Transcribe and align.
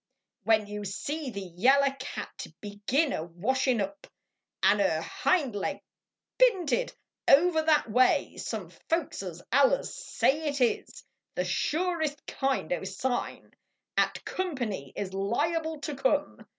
When 0.45 0.65
you 0.65 0.83
see 0.83 1.29
the 1.29 1.43
yaller 1.45 1.95
cat 1.99 2.47
begin 2.59 3.13
a 3.13 3.23
washin 3.23 3.79
up, 3.81 4.07
An 4.63 4.81
er 4.81 4.99
hind 4.99 5.55
leg 5.55 5.79
pinted 6.39 6.91
over 7.27 7.61
that 7.61 7.87
way, 7.87 8.37
some 8.37 8.71
Folkses 8.89 9.43
allers 9.51 9.93
say 9.93 10.47
it 10.49 10.59
is 10.59 11.03
The 11.35 11.45
surest 11.45 12.25
kind 12.25 12.73
o 12.73 12.83
sign 12.83 13.51
At 13.95 14.25
company 14.25 14.91
is 14.95 15.13
liable 15.13 15.79
to 15.81 15.95
come. 15.95 16.47